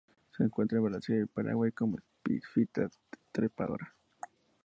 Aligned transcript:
Se 0.35 0.41
encuentra 0.43 0.79
en 0.79 0.85
Brasil 0.85 1.21
y 1.21 1.25
Paraguay 1.27 1.71
como 1.73 1.99
epífita 2.23 2.89
trepadora. 3.31 3.95